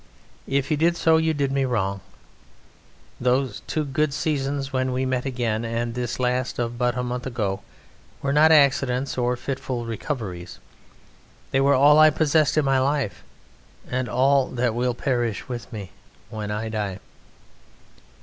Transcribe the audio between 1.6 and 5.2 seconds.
a wrong. Those two good seasons when we